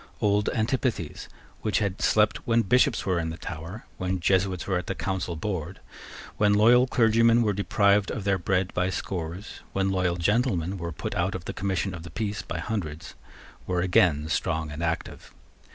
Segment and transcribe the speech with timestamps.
[0.19, 1.29] Old antipathies,
[1.61, 5.35] which had slept when Bishops were in the Tower, when Jesuits were at the Council
[5.35, 5.79] board,
[6.37, 11.13] when loyal clergymen were deprived of their bread by scores, when loyal gentlemen were put
[11.13, 13.13] out of the commission of the peace by hundreds,
[13.67, 15.31] were again strong and active.